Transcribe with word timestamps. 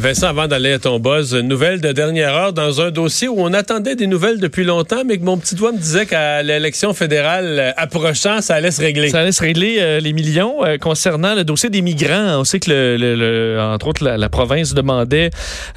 Vincent, 0.00 0.28
avant 0.28 0.48
d'aller 0.48 0.72
à 0.72 0.78
ton 0.78 0.98
buzz, 0.98 1.34
nouvelle 1.34 1.82
de 1.82 1.92
dernière 1.92 2.34
heure 2.34 2.52
dans 2.54 2.80
un 2.80 2.90
dossier 2.90 3.28
où 3.28 3.34
on 3.36 3.52
attendait 3.52 3.96
des 3.96 4.06
nouvelles 4.06 4.40
depuis 4.40 4.64
longtemps, 4.64 5.02
mais 5.04 5.18
que 5.18 5.24
mon 5.24 5.36
petit 5.36 5.54
doigt 5.54 5.72
me 5.72 5.78
disait 5.78 6.06
qu'à 6.06 6.42
l'élection 6.42 6.94
fédérale 6.94 7.74
approchant, 7.76 8.40
ça 8.40 8.54
allait 8.54 8.70
se 8.70 8.80
régler. 8.80 9.10
Ça 9.10 9.20
allait 9.20 9.30
se 9.30 9.42
régler 9.42 9.76
euh, 9.78 10.00
les 10.00 10.14
millions 10.14 10.64
euh, 10.64 10.78
concernant 10.78 11.34
le 11.34 11.44
dossier 11.44 11.68
des 11.68 11.82
migrants. 11.82 12.40
On 12.40 12.44
sait 12.44 12.60
que, 12.60 12.70
le, 12.70 13.14
le, 13.14 13.60
entre 13.60 13.88
autres, 13.88 14.02
la, 14.02 14.28
province 14.30 14.72
demandait, 14.72 15.28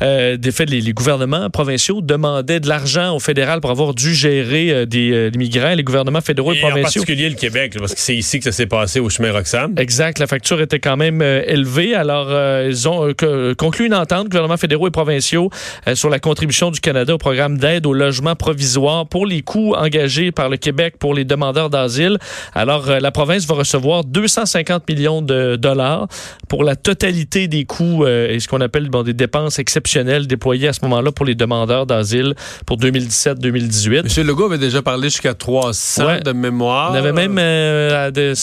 euh, 0.01 0.37
des 0.37 0.53
faits, 0.53 0.69
les, 0.69 0.79
les, 0.79 0.93
gouvernements 0.93 1.49
provinciaux 1.49 1.99
demandaient 1.99 2.61
de 2.61 2.69
l'argent 2.69 3.13
au 3.13 3.19
fédéral 3.19 3.59
pour 3.59 3.71
avoir 3.71 3.93
dû 3.93 4.13
gérer 4.13 4.85
des, 4.85 5.31
des, 5.31 5.37
migrants, 5.37 5.73
les 5.73 5.83
gouvernements 5.83 6.21
fédéraux 6.21 6.53
et, 6.53 6.59
provinciaux. 6.59 6.79
En 6.79 7.03
particulier 7.03 7.27
le 7.29 7.35
Québec, 7.35 7.73
parce 7.77 7.93
que 7.93 7.99
c'est 7.99 8.15
ici 8.15 8.37
que 8.37 8.45
ça 8.45 8.53
s'est 8.53 8.67
passé 8.67 9.01
au 9.01 9.09
chemin 9.09 9.33
Roxham. 9.33 9.75
Exact. 9.77 10.19
La 10.19 10.27
facture 10.27 10.61
était 10.61 10.79
quand 10.79 10.95
même 10.95 11.21
élevée. 11.21 11.93
Alors, 11.93 12.31
ils 12.63 12.87
ont 12.87 13.13
conclu 13.57 13.87
une 13.87 13.93
entente, 13.93 14.12
gouvernements 14.21 14.57
fédéraux 14.57 14.87
et 14.87 14.91
provinciaux, 14.91 15.49
euh, 15.87 15.95
sur 15.95 16.09
la 16.09 16.19
contribution 16.19 16.71
du 16.71 16.79
Canada 16.79 17.15
au 17.15 17.17
programme 17.17 17.57
d'aide 17.57 17.85
au 17.85 17.93
logement 17.93 18.35
provisoire 18.35 19.07
pour 19.07 19.25
les 19.25 19.41
coûts 19.41 19.73
engagés 19.75 20.31
par 20.31 20.49
le 20.49 20.57
Québec 20.57 20.95
pour 20.99 21.13
les 21.13 21.25
demandeurs 21.25 21.69
d'asile. 21.69 22.17
Alors, 22.53 22.89
euh, 22.89 22.99
la 22.99 23.11
province 23.11 23.45
va 23.45 23.55
recevoir 23.55 24.03
250 24.03 24.87
millions 24.89 25.21
de 25.21 25.55
dollars 25.55 26.07
pour 26.47 26.63
la 26.63 26.75
totalité 26.75 27.47
des 27.47 27.65
coûts 27.65 28.05
euh, 28.05 28.29
et 28.29 28.39
ce 28.39 28.47
qu'on 28.47 28.61
appelle 28.61 28.89
bon, 28.89 29.03
des 29.03 29.13
dépenses 29.13 29.59
exceptionnelles 29.59 30.27
déployées 30.27 30.67
à 30.67 30.73
ce 30.73 30.81
moment-là 30.83 31.11
pour 31.11 31.25
les 31.25 31.35
demandeurs 31.35 31.85
d'asile 31.85 32.35
pour 32.65 32.77
2017-2018. 32.77 34.17
M. 34.17 34.27
Legault 34.27 34.45
avait 34.45 34.57
déjà 34.57 34.81
parlé 34.81 35.09
jusqu'à 35.09 35.33
300 35.33 36.19
de 36.23 36.31
mémoire. 36.31 36.91
On 36.91 36.95
avait 36.95 37.11
même, 37.11 37.39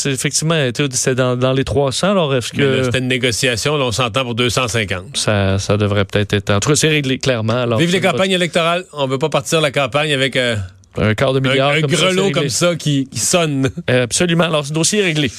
effectivement, 0.07 0.55
c'était 0.93 1.15
dans, 1.15 1.37
dans, 1.37 1.53
les 1.53 1.65
300. 1.65 2.11
Alors, 2.11 2.35
est-ce 2.35 2.53
que... 2.53 2.85
C'était 2.85 2.99
une 2.99 3.09
négociation, 3.09 3.77
là, 3.77 3.85
on 3.85 3.93
s'entend 3.93 4.25
pour 4.25 4.35
250. 4.35 5.17
Ça, 5.17 5.50
ça 5.59 5.77
devrait 5.77 6.05
peut-être 6.05 6.33
être. 6.33 6.51
En 6.51 6.61
tout 6.61 6.71
cas, 6.71 6.77
c'est 6.77 6.89
réglé 6.89 7.19
clairement. 7.19 7.63
Alors, 7.63 7.79
Vive 7.79 7.93
les 7.93 8.01
campagnes 8.01 8.33
électorales. 8.33 8.85
On 8.93 9.07
ne 9.07 9.13
veut 9.13 9.19
pas 9.19 9.29
partir 9.29 9.61
la 9.61 9.71
campagne 9.71 10.13
avec. 10.13 10.37
Euh, 10.37 10.57
un 10.97 11.15
quart 11.15 11.33
de 11.33 11.41
milliard. 11.41 11.71
Un, 11.71 11.81
comme 11.83 11.91
grelot 11.91 12.27
ça, 12.27 12.33
comme 12.33 12.49
ça 12.49 12.77
qui, 12.77 13.07
qui 13.11 13.19
sonne. 13.19 13.71
Euh, 13.89 14.05
absolument. 14.05 14.45
Alors, 14.45 14.67
ce 14.67 14.73
dossier 14.73 15.01
est 15.01 15.05
réglé. 15.05 15.31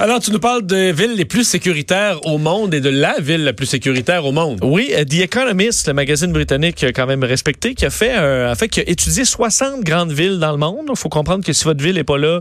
Alors, 0.00 0.20
tu 0.20 0.30
nous 0.32 0.40
parles 0.40 0.66
des 0.66 0.92
villes 0.92 1.14
les 1.14 1.24
plus 1.24 1.44
sécuritaires 1.44 2.24
au 2.26 2.38
monde 2.38 2.74
et 2.74 2.80
de 2.80 2.88
la 2.88 3.20
ville 3.20 3.44
la 3.44 3.52
plus 3.52 3.66
sécuritaire 3.66 4.24
au 4.24 4.32
monde. 4.32 4.58
Oui, 4.62 4.90
euh, 4.94 5.04
The 5.04 5.20
Economist, 5.20 5.86
le 5.86 5.94
magazine 5.94 6.32
britannique 6.32 6.84
quand 6.94 7.06
même 7.06 7.22
respecté, 7.22 7.74
qui 7.74 7.84
a 7.86 7.90
fait, 7.90 8.12
un, 8.12 8.54
fait 8.54 8.68
qui 8.68 8.80
a 8.80 8.88
étudié 8.88 9.24
60 9.24 9.82
grandes 9.84 10.12
villes 10.12 10.38
dans 10.38 10.52
le 10.52 10.58
monde. 10.58 10.86
Il 10.88 10.96
faut 10.96 11.08
comprendre 11.08 11.44
que 11.44 11.52
si 11.52 11.64
votre 11.64 11.82
ville 11.82 11.94
n'est 11.94 12.04
pas 12.04 12.18
là... 12.18 12.40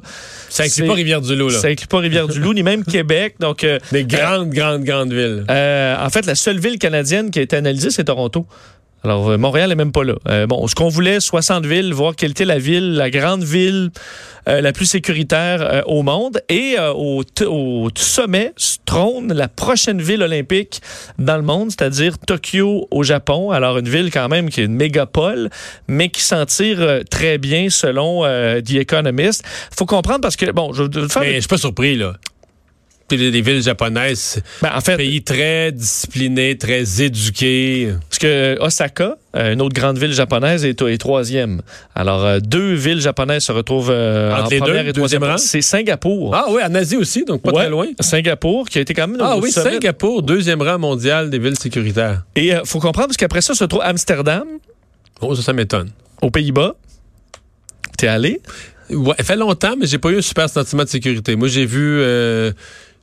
Ça 0.49 0.63
inclut 0.63 0.87
pas 0.87 0.93
Rivière-du-Loup, 0.93 1.49
là. 1.49 1.59
Ça 1.59 1.67
inclut 1.67 1.87
pas 1.87 1.99
Rivière-du-Loup, 1.99 2.53
ni 2.53 2.63
même 2.63 2.83
Québec. 2.83 3.35
Donc, 3.39 3.63
euh, 3.63 3.79
des 3.91 4.05
grandes, 4.05 4.49
grandes, 4.49 4.83
grandes 4.83 5.13
villes. 5.13 5.45
Euh, 5.49 5.95
en 6.03 6.09
fait, 6.09 6.25
la 6.25 6.35
seule 6.35 6.59
ville 6.59 6.79
canadienne 6.79 7.31
qui 7.31 7.39
a 7.39 7.41
été 7.41 7.55
analysée, 7.55 7.91
c'est 7.91 8.05
Toronto. 8.05 8.45
Alors, 9.05 9.29
euh, 9.29 9.37
Montréal 9.37 9.69
n'est 9.69 9.75
même 9.75 9.91
pas 9.91 10.03
là. 10.03 10.15
Euh, 10.29 10.47
bon, 10.47 10.65
ce 10.65 10.73
qu'on 10.73 10.89
voulait, 10.89 11.19
60 11.19 11.67
villes, 11.67 11.93
voir 11.93 12.15
quelle 12.15 12.31
était 12.31 12.43
la 12.43 12.57
ville, 12.57 12.95
la 12.95 13.11
grande 13.11 13.43
ville 13.43 13.91
euh, 14.49 14.61
la 14.61 14.71
plus 14.71 14.87
sécuritaire 14.87 15.61
euh, 15.61 15.83
au 15.85 16.01
monde. 16.01 16.41
Et 16.49 16.75
au, 16.79 17.23
au, 17.45 17.89
sommet 17.95 18.53
trône 18.85 19.31
la 19.31 19.47
prochaine 19.47 20.01
ville 20.01 20.23
olympique 20.23 20.81
dans 21.19 21.35
le 21.35 21.43
monde, 21.43 21.69
c'est-à-dire 21.69 22.17
Tokyo 22.17 22.87
au 22.89 23.03
Japon. 23.03 23.51
Alors, 23.51 23.77
une 23.77 23.89
ville 23.89 24.09
quand 24.09 24.27
même 24.27 24.49
qui 24.49 24.61
est 24.61 24.65
une 24.65 24.75
mégapole, 24.75 25.51
mais 25.87 26.09
qui 26.09 26.23
s'en 26.23 26.47
tire 26.47 27.01
très 27.11 27.37
bien 27.37 27.69
selon 27.69 28.23
The 28.23 28.71
Economist. 28.71 29.43
faut 29.77 29.85
comprendre 29.85 30.21
parce 30.21 30.35
que, 30.35 30.49
bon, 30.49 30.73
je 30.73 30.81
vais 30.81 31.07
faire... 31.09 31.21
Mais 31.21 31.35
je 31.35 31.39
suis 31.41 31.47
pas 31.47 31.57
surpris, 31.57 31.95
là 31.95 32.13
des 33.07 33.41
villes 33.41 33.61
japonaises, 33.61 34.41
ben, 34.63 34.71
en 34.75 34.81
fait, 34.81 34.97
pays 34.97 35.21
très 35.21 35.71
discipliné, 35.71 36.57
très 36.57 37.03
éduqué. 37.03 37.93
Parce 38.09 38.17
que 38.17 38.57
Osaka, 38.59 39.17
euh, 39.35 39.53
une 39.53 39.61
autre 39.61 39.75
grande 39.75 39.99
ville 39.99 40.11
japonaise, 40.11 40.65
est, 40.65 40.81
est 40.81 40.97
troisième. 40.97 41.61
Alors, 41.93 42.25
euh, 42.25 42.39
deux 42.39 42.73
villes 42.73 43.01
japonaises 43.01 43.43
se 43.43 43.51
retrouvent 43.51 43.91
euh, 43.91 44.35
en 44.35 44.45
première 44.45 44.83
deux, 44.83 44.89
et 44.89 44.93
troisième 44.93 45.23
rang? 45.23 45.37
C'est 45.37 45.61
Singapour. 45.61 46.33
Ah 46.33 46.45
oui, 46.49 46.61
en 46.63 46.73
Asie 46.73 46.97
aussi, 46.97 47.25
donc 47.25 47.43
pas 47.43 47.51
très 47.51 47.69
loin. 47.69 47.85
Singapour, 47.99 48.67
qui 48.67 48.79
a 48.79 48.81
été 48.81 48.95
quand 48.95 49.07
même... 49.07 49.21
Ah 49.21 49.37
oui, 49.37 49.51
Singapour, 49.51 50.23
deuxième 50.23 50.63
rang 50.63 50.79
mondial 50.79 51.29
des 51.29 51.37
villes 51.37 51.59
sécuritaires. 51.59 52.23
Et 52.35 52.47
il 52.47 52.61
faut 52.65 52.79
comprendre, 52.79 53.09
parce 53.09 53.17
qu'après 53.17 53.41
ça 53.41 53.53
se 53.53 53.65
trouve 53.65 53.81
Amsterdam. 53.83 54.47
Oh, 55.21 55.35
ça, 55.35 55.43
ça 55.43 55.53
m'étonne. 55.53 55.91
Aux 56.23 56.31
Pays-Bas. 56.31 56.75
T'es 57.99 58.07
allé? 58.07 58.41
Ouais, 58.89 59.13
ça 59.17 59.23
fait 59.23 59.35
longtemps, 59.35 59.75
mais 59.79 59.85
j'ai 59.85 59.99
pas 59.99 60.09
eu 60.09 60.17
un 60.17 60.21
super 60.21 60.49
sentiment 60.49 60.83
de 60.83 60.89
sécurité. 60.89 61.35
Moi, 61.35 61.49
j'ai 61.49 61.67
vu... 61.67 62.01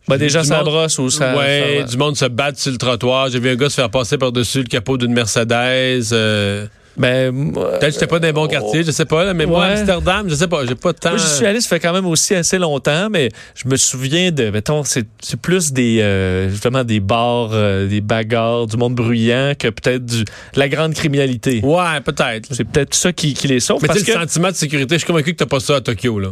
Ben 0.08 0.16
déjà, 0.16 0.42
ça 0.44 0.62
brosse 0.62 0.98
ou 0.98 1.10
ça. 1.10 1.36
Ouais, 1.36 1.84
du 1.84 1.96
monde 1.96 2.16
se 2.16 2.24
battre 2.24 2.58
sur 2.58 2.72
le 2.72 2.78
trottoir. 2.78 3.30
J'ai 3.30 3.40
vu 3.40 3.50
un 3.50 3.56
gars 3.56 3.70
se 3.70 3.76
faire 3.76 3.90
passer 3.90 4.18
par-dessus 4.18 4.58
le 4.58 4.64
capot 4.64 4.96
d'une 4.96 5.12
Mercedes. 5.12 6.12
Euh... 6.12 6.66
Ben, 6.96 7.52
Peut-être 7.52 7.80
que 7.80 7.90
j'étais 7.90 8.06
pas 8.06 8.18
dans 8.18 8.26
les 8.26 8.32
bons 8.32 8.48
quartiers, 8.48 8.84
je 8.84 8.90
sais 8.90 9.06
pas, 9.06 9.32
mais 9.32 9.46
moi, 9.46 9.64
Amsterdam, 9.64 10.28
je 10.28 10.34
sais 10.34 10.46
pas, 10.46 10.66
j'ai 10.66 10.74
pas 10.74 10.92
de 10.92 10.98
temps. 10.98 11.10
Moi, 11.10 11.18
je 11.18 11.26
suis 11.26 11.46
allé, 11.46 11.60
ça 11.60 11.68
fait 11.68 11.80
quand 11.80 11.92
même 11.92 12.06
aussi 12.06 12.34
assez 12.34 12.58
longtemps, 12.58 13.08
mais 13.10 13.30
je 13.54 13.66
me 13.66 13.76
souviens 13.76 14.30
de, 14.30 14.50
mettons, 14.50 14.82
c'est 14.84 15.06
plus 15.40 15.72
des, 15.72 16.00
euh, 16.00 16.50
justement, 16.50 16.84
des 16.84 17.00
bars, 17.00 17.50
euh, 17.52 17.88
des 17.88 18.02
bagarres, 18.02 18.66
du 18.66 18.76
monde 18.76 18.94
bruyant 18.94 19.54
que 19.58 19.68
peut-être 19.68 20.04
du, 20.04 20.24
la 20.54 20.68
grande 20.68 20.92
criminalité. 20.92 21.60
Ouais, 21.64 22.00
peut-être. 22.04 22.48
C'est 22.52 22.64
peut-être 22.64 22.94
ça 22.94 23.12
qui, 23.12 23.32
qui 23.32 23.48
les 23.48 23.60
sauve. 23.60 23.80
Mais 23.80 23.88
parce 23.88 24.02
que... 24.02 24.12
le 24.12 24.18
sentiment 24.18 24.50
de 24.50 24.56
sécurité, 24.56 24.96
je 24.96 24.98
suis 24.98 25.06
convaincu 25.06 25.32
que 25.32 25.38
t'as 25.38 25.46
pas 25.46 25.60
ça 25.60 25.76
à 25.76 25.80
Tokyo, 25.80 26.18
là. 26.18 26.28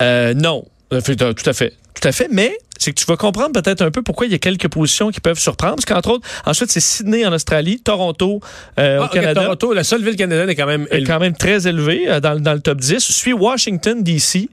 Euh, 0.00 0.32
non. 0.32 0.64
Tout 1.00 1.48
à 1.48 1.52
fait. 1.52 1.74
Tout 2.00 2.08
à 2.08 2.12
fait. 2.12 2.28
Mais 2.30 2.56
c'est 2.78 2.92
que 2.92 3.00
tu 3.00 3.06
vas 3.06 3.16
comprendre 3.16 3.52
peut-être 3.52 3.82
un 3.82 3.90
peu 3.90 4.02
pourquoi 4.02 4.26
il 4.26 4.32
y 4.32 4.34
a 4.34 4.38
quelques 4.38 4.68
positions 4.68 5.10
qui 5.10 5.20
peuvent 5.20 5.38
surprendre. 5.38 5.76
Parce 5.76 5.84
qu'entre 5.84 6.10
autres, 6.10 6.28
ensuite, 6.44 6.70
c'est 6.70 6.80
Sydney 6.80 7.24
en 7.24 7.32
Australie, 7.32 7.80
Toronto 7.80 8.40
euh, 8.78 8.98
au 8.98 9.02
ah, 9.04 9.10
Canada. 9.12 9.42
Toronto, 9.42 9.72
la 9.72 9.84
seule 9.84 10.02
ville 10.02 10.16
canadienne 10.16 10.50
est 10.50 10.56
quand 10.56 10.66
même, 10.66 10.86
est 10.90 11.04
quand 11.04 11.20
même 11.20 11.36
très 11.36 11.66
élevée 11.66 12.08
euh, 12.08 12.20
dans, 12.20 12.40
dans 12.40 12.54
le 12.54 12.60
top 12.60 12.78
10. 12.78 12.98
Suit 12.98 13.32
Washington, 13.32 14.02
D.C. 14.02 14.48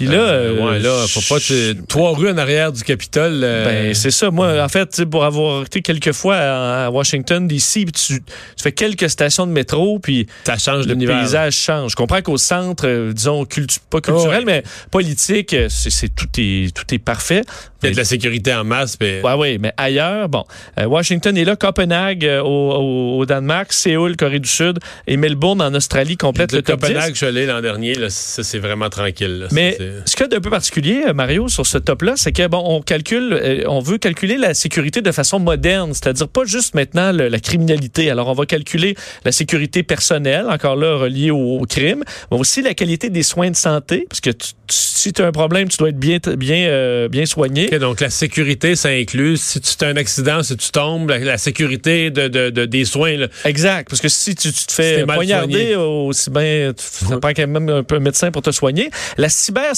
Puis 0.00 0.08
là, 0.08 0.16
euh, 0.16 0.54
ouais, 0.54 0.78
là, 0.78 1.04
faut 1.06 1.34
pas 1.34 1.40
trois 1.86 2.16
rues 2.16 2.30
en 2.30 2.38
arrière 2.38 2.72
du 2.72 2.82
Capitole. 2.84 3.42
Euh, 3.44 3.64
ben 3.66 3.94
c'est 3.94 4.10
ça. 4.10 4.30
Moi, 4.30 4.58
en 4.58 4.68
fait, 4.70 5.04
pour 5.04 5.26
avoir 5.26 5.64
été 5.64 5.82
quelques 5.82 6.12
fois 6.12 6.36
à, 6.36 6.90
Washington 6.90 7.46
D.C., 7.46 7.84
tu, 7.84 7.92
tu, 7.92 8.22
fais 8.56 8.72
quelques 8.72 9.10
stations 9.10 9.46
de 9.46 9.52
métro, 9.52 9.98
puis 9.98 10.26
ça 10.44 10.56
change 10.56 10.86
le 10.86 10.96
paysage 10.96 11.54
change. 11.54 11.90
Je 11.90 11.96
comprends 11.96 12.22
qu'au 12.22 12.38
centre, 12.38 12.86
euh, 12.86 13.12
disons 13.12 13.44
pas 13.90 14.00
culturel, 14.00 14.44
mais 14.46 14.62
politique, 14.90 15.54
c'est 15.68 16.14
tout 16.14 16.28
est 16.38 16.74
tout 16.74 16.94
est 16.94 16.98
parfait. 16.98 17.42
Il 17.82 17.86
y 17.86 17.88
a 17.90 17.92
de 17.92 17.96
la 17.98 18.04
sécurité 18.04 18.54
en 18.54 18.64
masse. 18.64 18.96
Mais... 19.00 19.22
Ouais, 19.22 19.34
oui, 19.38 19.58
mais 19.58 19.72
ailleurs, 19.76 20.30
bon, 20.30 20.44
Washington 20.78 21.36
est 21.36 21.44
là, 21.44 21.56
Copenhague 21.56 22.26
au, 22.42 23.18
au, 23.18 23.26
Danemark, 23.26 23.72
Séoul, 23.72 24.16
Corée 24.16 24.38
du 24.38 24.48
Sud, 24.48 24.78
et 25.06 25.16
Melbourne 25.16 25.60
en 25.60 25.74
Australie 25.74 26.16
complète 26.16 26.52
le 26.52 26.62
top 26.62 26.80
Copenhague, 26.80 27.08
10. 27.08 27.12
je 27.12 27.16
suis 27.16 27.26
allé 27.26 27.46
l'an 27.46 27.60
dernier, 27.60 27.94
là, 27.94 28.08
ça 28.10 28.42
c'est 28.42 28.58
vraiment 28.58 28.88
tranquille. 28.88 29.40
Là. 29.40 29.46
Mais 29.52 29.76
ce 30.04 30.16
qu'il 30.16 30.24
y 30.24 30.24
a 30.24 30.28
d'un 30.28 30.40
peu 30.40 30.50
particulier, 30.50 31.04
euh, 31.06 31.12
Mario, 31.12 31.48
sur 31.48 31.66
ce 31.66 31.78
top-là, 31.78 32.14
c'est 32.16 32.32
que 32.32 32.46
bon, 32.46 32.62
on 32.64 32.82
calcule, 32.82 33.32
euh, 33.32 33.64
on 33.66 33.80
veut 33.80 33.98
calculer 33.98 34.36
la 34.36 34.54
sécurité 34.54 35.02
de 35.02 35.12
façon 35.12 35.38
moderne, 35.38 35.92
c'est-à-dire 35.94 36.28
pas 36.28 36.44
juste 36.44 36.74
maintenant 36.74 37.12
le, 37.12 37.28
la 37.28 37.38
criminalité. 37.38 38.10
Alors, 38.10 38.28
on 38.28 38.34
va 38.34 38.46
calculer 38.46 38.96
la 39.24 39.32
sécurité 39.32 39.82
personnelle, 39.82 40.46
encore 40.48 40.76
là 40.76 40.96
reliée 40.96 41.30
au, 41.30 41.60
crime, 41.68 42.02
mais 42.30 42.38
aussi 42.38 42.62
la 42.62 42.74
qualité 42.74 43.10
des 43.10 43.22
soins 43.22 43.50
de 43.50 43.56
santé, 43.56 44.06
parce 44.08 44.20
que 44.20 44.30
tu, 44.30 44.52
si 44.68 45.12
tu 45.12 45.22
as 45.22 45.26
un 45.26 45.32
problème, 45.32 45.68
tu 45.68 45.76
dois 45.76 45.90
être 45.90 45.98
bien, 45.98 46.18
bien, 46.36 46.68
euh, 46.68 47.08
bien 47.08 47.26
soigné. 47.26 47.68
donc, 47.78 48.00
la 48.00 48.10
sécurité, 48.10 48.76
ça 48.76 48.88
inclut 48.88 49.36
si 49.36 49.60
tu 49.60 49.84
as 49.84 49.88
un 49.88 49.96
accident, 49.96 50.42
si 50.42 50.56
tu 50.56 50.70
tombes, 50.70 51.10
la, 51.10 51.38
sécurité 51.38 52.10
de, 52.10 52.28
de, 52.28 52.64
des 52.66 52.84
soins. 52.84 53.16
Là. 53.16 53.28
Exact, 53.44 53.88
parce 53.88 54.00
que 54.00 54.08
si 54.08 54.34
tu, 54.34 54.52
te 54.52 54.72
fais 54.72 55.04
poignarder, 55.04 55.76
aussi 55.76 56.30
bien, 56.30 56.72
tu 56.76 57.04
prends 57.18 57.30
quand 57.30 57.46
même 57.46 57.68
un 57.68 57.82
peu 57.82 57.96
un 57.96 58.00
médecin 58.00 58.30
pour 58.30 58.42
te 58.42 58.50
soigner. 58.50 58.90
La 59.16 59.28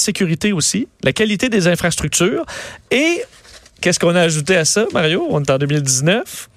cybersécurité 0.03 0.51
aussi, 0.53 0.87
la 1.03 1.13
qualité 1.13 1.49
des 1.49 1.67
infrastructures 1.67 2.45
et 2.91 3.23
qu'est-ce 3.81 3.99
qu'on 3.99 4.15
a 4.15 4.21
ajouté 4.21 4.55
à 4.55 4.65
ça, 4.65 4.85
Mario? 4.93 5.25
On 5.29 5.41
est 5.41 5.49
en 5.49 5.57
2019. 5.57 6.49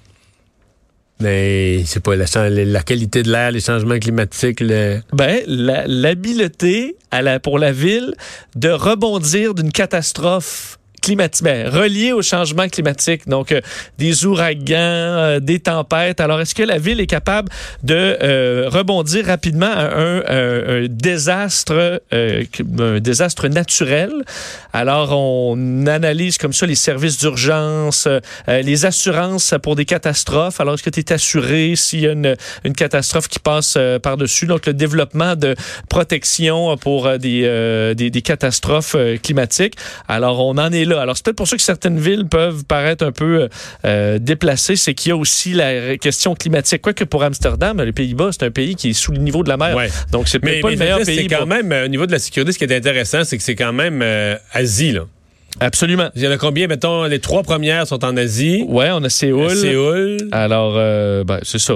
Mais 1.19 1.83
c'est 1.85 2.03
pas 2.03 2.15
la, 2.15 2.25
la, 2.49 2.83
qualité 2.83 3.23
de 3.23 3.31
l'air, 3.31 3.49
les 3.49 3.59
changements 3.59 3.97
climatiques. 3.97 4.59
Le... 4.59 5.01
Ben, 5.13 5.41
l'habileté 5.47 6.95
la, 7.11 7.39
pour 7.39 7.57
la 7.57 7.71
ville 7.71 8.13
de 8.55 8.69
rebondir 8.69 9.55
d'une 9.55 9.71
catastrophe 9.71 10.76
climatique, 11.01 11.43
ben, 11.43 11.69
relié 11.69 12.11
au 12.11 12.21
changement 12.21 12.67
climatique, 12.67 13.27
donc 13.27 13.51
euh, 13.51 13.61
des 13.97 14.25
ouragans, 14.25 14.75
euh, 14.75 15.39
des 15.39 15.59
tempêtes. 15.59 16.19
Alors, 16.19 16.41
est-ce 16.41 16.55
que 16.55 16.63
la 16.63 16.77
ville 16.77 16.99
est 16.99 17.07
capable 17.07 17.49
de 17.83 18.17
euh, 18.21 18.69
rebondir 18.69 19.25
rapidement 19.25 19.71
à 19.71 19.85
un, 19.95 20.23
un 20.27 20.85
désastre, 20.89 22.01
un 22.11 22.99
désastre 22.99 23.47
naturel? 23.47 24.11
Alors, 24.73 25.17
on 25.17 25.85
analyse 25.87 26.37
comme 26.37 26.53
ça 26.53 26.65
les 26.65 26.75
services 26.75 27.17
d'urgence, 27.17 28.07
les 28.47 28.85
assurances 28.85 29.53
pour 29.61 29.75
des 29.75 29.85
catastrophes. 29.85 30.59
Alors, 30.59 30.75
est-ce 30.75 30.83
que 30.83 30.89
tu 30.89 30.99
es 30.99 31.13
assuré 31.13 31.73
s'il 31.75 32.01
y 32.01 32.07
a 32.07 32.11
une, 32.11 32.35
une, 32.63 32.73
catastrophe 32.73 33.27
qui 33.27 33.39
passe 33.39 33.77
par-dessus? 34.03 34.45
Donc, 34.45 34.65
le 34.65 34.73
développement 34.73 35.35
de 35.35 35.55
protection 35.89 36.77
pour 36.77 37.17
des, 37.17 37.93
des, 37.95 38.09
des 38.09 38.21
catastrophes 38.21 38.95
climatiques. 39.23 39.75
Alors, 40.07 40.45
on 40.45 40.57
en 40.57 40.71
est 40.71 40.85
là. 40.87 41.01
Alors, 41.01 41.15
c'est 41.15 41.25
peut-être 41.25 41.37
pour 41.37 41.47
ça 41.47 41.55
que 41.55 41.61
certaines 41.61 41.99
villes 41.99 42.25
peuvent 42.27 42.63
paraître 42.65 43.05
un 43.05 43.11
peu 43.11 43.41
euh, 43.43 43.47
euh, 43.85 44.19
déplacées, 44.19 44.75
c'est 44.75 44.93
qu'il 44.93 45.09
y 45.09 45.11
a 45.11 45.17
aussi 45.17 45.53
la 45.53 45.97
question 45.97 46.35
climatique. 46.35 46.81
Quoique 46.81 47.03
pour 47.03 47.23
Amsterdam, 47.23 47.81
les 47.81 47.91
Pays-Bas, 47.91 48.29
c'est 48.31 48.43
un 48.43 48.51
pays 48.51 48.75
qui 48.75 48.89
est 48.89 48.93
sous 48.93 49.11
le 49.11 49.19
niveau 49.19 49.43
de 49.43 49.49
la 49.49 49.57
mer. 49.57 49.77
Donc, 50.11 50.27
c'est 50.27 50.39
peut-être 50.39 50.61
pas 50.61 50.71
le 50.71 50.77
meilleur 50.77 50.99
pays. 50.99 51.27
C'est 51.29 51.35
quand 51.35 51.45
même, 51.45 51.71
euh, 51.71 51.85
au 51.85 51.87
niveau 51.87 52.05
de 52.05 52.11
la 52.11 52.19
sécurité, 52.19 52.51
ce 52.51 52.57
qui 52.57 52.65
est 52.65 52.75
intéressant, 52.75 53.23
c'est 53.23 53.37
que 53.37 53.43
c'est 53.43 53.55
quand 53.55 53.73
même 53.73 54.03
Asie, 54.53 54.91
là. 54.91 55.01
Absolument. 55.59 56.09
Il 56.15 56.21
y 56.21 56.27
en 56.27 56.31
a 56.31 56.37
combien, 56.37 56.67
mettons, 56.67 57.05
les 57.05 57.19
trois 57.19 57.41
premières 57.41 57.87
sont 57.87 58.05
en 58.05 58.15
Asie. 58.15 58.63
Ouais, 58.67 58.89
on 58.91 59.03
a 59.03 59.09
Séoul. 59.09 59.55
Séoul. 59.55 60.17
Alors, 60.31 60.73
ben, 60.73 61.39
c'est 61.41 61.59
ça. 61.59 61.75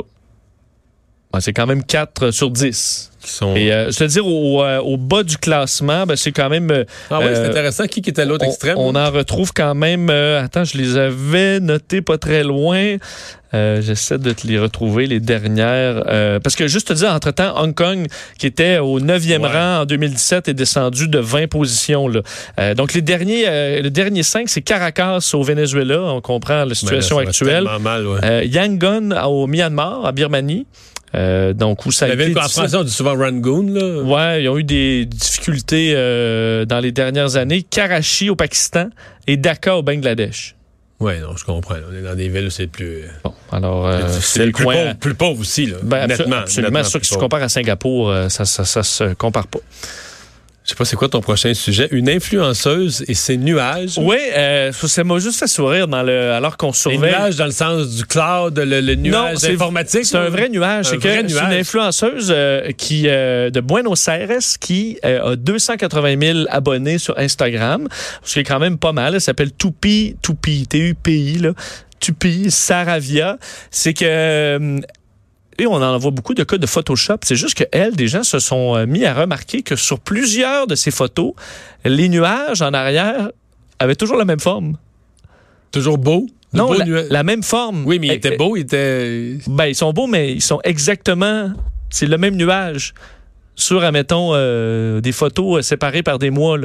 c'est 1.39 1.53
quand 1.53 1.65
même 1.65 1.83
4 1.83 2.31
sur 2.31 2.51
10. 2.51 3.10
Et 3.55 3.71
euh, 3.71 3.91
je 3.91 3.97
te 3.97 4.03
dire, 4.05 4.25
au, 4.25 4.63
euh, 4.63 4.79
au, 4.79 4.97
bas 4.97 5.23
du 5.23 5.37
classement, 5.37 6.05
ben, 6.05 6.15
c'est 6.15 6.31
quand 6.31 6.49
même. 6.49 6.71
Euh, 6.71 6.85
ah 7.09 7.19
oui, 7.19 7.27
c'est 7.33 7.45
intéressant. 7.45 7.85
Qui, 7.85 8.01
qui 8.01 8.09
était 8.09 8.23
à 8.23 8.25
l'autre 8.25 8.45
extrême? 8.45 8.77
On 8.77 8.95
en 8.95 9.11
retrouve 9.11 9.51
quand 9.53 9.75
même. 9.75 10.09
attends, 10.09 10.63
je 10.63 10.77
les 10.77 10.97
avais 10.97 11.59
notés 11.59 12.01
pas 12.01 12.17
très 12.17 12.43
loin. 12.43 12.97
J'essaie 13.53 14.17
de 14.17 14.31
te 14.31 14.47
les 14.47 14.57
retrouver, 14.57 15.07
les 15.07 15.19
dernières. 15.19 16.03
parce 16.41 16.55
que 16.55 16.67
juste 16.67 16.87
te 16.87 16.93
dire, 16.93 17.11
entre-temps, 17.11 17.61
Hong 17.61 17.75
Kong, 17.75 18.07
qui 18.39 18.47
était 18.47 18.77
au 18.77 18.99
9e 18.99 19.45
rang 19.45 19.81
en 19.81 19.85
2017, 19.85 20.47
est 20.47 20.53
descendu 20.53 21.07
de 21.07 21.19
20 21.19 21.47
positions. 21.47 22.07
Là. 22.07 22.73
donc, 22.75 22.93
les 22.93 23.01
derniers, 23.01 23.81
le 23.81 23.89
dernier 23.89 24.23
5, 24.23 24.47
c'est 24.47 24.61
Caracas 24.61 25.31
au 25.33 25.43
Venezuela. 25.43 26.01
On 26.01 26.21
comprend 26.21 26.59
la 26.59 26.65
ben 26.65 26.73
situation 26.73 27.17
actuelle. 27.19 27.67
Mal, 27.81 28.07
ouais. 28.07 28.47
Yangon 28.47 29.11
au 29.25 29.47
Myanmar, 29.47 30.05
à 30.05 30.11
Birmanie. 30.11 30.65
Euh, 31.13 31.53
donc, 31.53 31.85
où 31.85 31.91
ça 31.91 32.05
a 32.05 32.09
été. 32.13 32.37
En 32.37 32.47
français, 32.47 32.77
on 32.77 32.83
dit 32.83 32.91
souvent 32.91 33.15
Rangoon, 33.15 33.67
là. 33.67 34.01
Ouais, 34.03 34.43
ils 34.43 34.49
ont 34.49 34.57
eu 34.57 34.63
des 34.63 35.05
difficultés 35.05 35.93
euh, 35.95 36.65
dans 36.65 36.79
les 36.79 36.91
dernières 36.91 37.35
années. 37.35 37.63
Karachi 37.63 38.29
au 38.29 38.35
Pakistan 38.35 38.89
et 39.27 39.37
Dhaka 39.37 39.77
au 39.77 39.83
Bangladesh. 39.83 40.55
Oui, 41.01 41.19
non, 41.19 41.35
je 41.35 41.43
comprends. 41.43 41.75
On 41.91 41.95
est 41.95 42.03
dans 42.03 42.15
des 42.15 42.29
villes 42.29 42.45
où 42.45 42.49
c'est 42.51 42.67
plus. 42.67 43.05
Bon, 43.23 43.33
alors. 43.51 43.87
Euh, 43.87 44.07
c'est 44.21 44.45
le 44.45 44.51
plus, 44.51 44.63
pauvre, 44.63 44.93
plus 44.99 45.15
pauvre 45.15 45.41
aussi, 45.41 45.65
là. 45.65 45.77
Ben, 45.81 46.07
nettement. 46.07 46.37
Absolument. 46.37 46.83
sûr 46.83 46.99
que 46.99 47.05
si 47.07 47.13
tu 47.13 47.19
compares 47.19 47.41
à 47.41 47.49
Singapour, 47.49 48.09
euh, 48.09 48.29
ça, 48.29 48.45
ça, 48.45 48.63
ça 48.65 48.83
se 48.83 49.15
compare 49.15 49.47
pas. 49.47 49.59
Je 50.63 50.69
sais 50.69 50.75
pas 50.75 50.85
c'est 50.85 50.95
quoi 50.95 51.09
ton 51.09 51.21
prochain 51.21 51.55
sujet? 51.55 51.87
Une 51.89 52.07
influenceuse 52.07 53.03
et 53.07 53.15
ses 53.15 53.35
nuages. 53.37 53.97
Oui, 53.97 54.17
euh, 54.37 54.71
ça 54.71 55.03
m'a 55.03 55.17
juste 55.17 55.39
fait 55.39 55.47
sourire 55.47 55.87
dans 55.87 56.03
le, 56.03 56.31
alors 56.33 56.55
qu'on 56.55 56.71
surveille. 56.71 56.99
Les 56.99 57.17
nuages 57.17 57.35
dans 57.35 57.45
le 57.45 57.51
sens 57.51 57.95
du 57.95 58.05
cloud, 58.05 58.59
le, 58.59 58.95
nuage 58.95 59.43
informatique. 59.43 60.05
C'est 60.05 60.17
un 60.17 60.29
vrai 60.29 60.49
nuage. 60.49 60.85
C'est 60.85 61.03
une 61.03 61.39
influenceuse 61.39 62.27
euh, 62.29 62.71
qui 62.77 63.07
euh, 63.07 63.49
de 63.49 63.59
Buenos 63.59 64.07
Aires 64.07 64.37
qui 64.59 64.99
a 65.01 65.35
280 65.35 66.15
000 66.21 66.39
abonnés 66.49 66.99
sur 66.99 67.17
Instagram, 67.17 67.87
ce 68.23 68.33
qui 68.33 68.39
est 68.39 68.43
quand 68.43 68.59
même 68.59 68.77
pas 68.77 68.91
mal. 68.91 69.15
Elle 69.15 69.21
s'appelle 69.21 69.51
Tupi, 69.57 70.15
Tupi, 70.21 70.67
T-U-P-I, 70.67 71.39
là. 71.39 71.53
Tupi 71.99 72.51
Saravia. 72.51 73.37
C'est 73.71 73.93
que 73.93 74.79
on 75.59 75.81
en 75.81 75.97
voit 75.97 76.11
beaucoup 76.11 76.33
de 76.33 76.43
cas 76.43 76.57
de 76.57 76.65
Photoshop. 76.65 77.17
C'est 77.23 77.35
juste 77.35 77.57
que 77.57 77.63
elle, 77.71 77.95
des 77.95 78.07
gens 78.07 78.23
se 78.23 78.39
sont 78.39 78.75
euh, 78.75 78.85
mis 78.85 79.05
à 79.05 79.13
remarquer 79.13 79.61
que 79.61 79.75
sur 79.75 79.99
plusieurs 79.99 80.67
de 80.67 80.75
ces 80.75 80.91
photos, 80.91 81.33
les 81.85 82.09
nuages 82.09 82.61
en 82.61 82.73
arrière 82.73 83.29
avaient 83.79 83.95
toujours 83.95 84.17
la 84.17 84.25
même 84.25 84.39
forme. 84.39 84.77
Toujours 85.71 85.97
beau? 85.97 86.27
Non, 86.53 86.73
la, 86.73 87.23
même 87.23 87.43
forme. 87.43 87.85
Oui, 87.85 87.97
mais 87.97 88.07
ils 88.07 88.13
étaient 88.13 88.35
beaux, 88.35 88.57
ils 88.57 88.61
étaient... 88.61 89.37
Ben, 89.47 89.67
ils 89.67 89.75
sont 89.75 89.93
beaux, 89.93 90.07
mais 90.07 90.33
ils 90.33 90.41
sont 90.41 90.59
exactement... 90.65 91.53
C'est 91.89 92.07
le 92.07 92.17
même 92.17 92.35
nuage 92.35 92.93
sur, 93.55 93.83
admettons, 93.83 94.31
euh, 94.33 94.99
des 95.01 95.11
photos 95.11 95.65
séparées 95.65 96.03
par 96.03 96.19
des 96.19 96.29
mois. 96.29 96.57